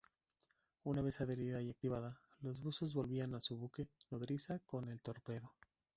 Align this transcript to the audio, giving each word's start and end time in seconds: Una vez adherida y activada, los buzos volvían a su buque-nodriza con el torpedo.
Una 0.83 1.03
vez 1.03 1.21
adherida 1.21 1.61
y 1.61 1.69
activada, 1.69 2.19
los 2.41 2.59
buzos 2.63 2.91
volvían 2.95 3.35
a 3.35 3.39
su 3.39 3.55
buque-nodriza 3.55 4.57
con 4.65 4.89
el 4.89 4.99
torpedo. 4.99 5.53